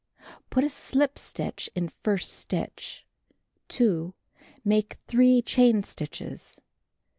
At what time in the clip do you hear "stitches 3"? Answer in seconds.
5.83-6.63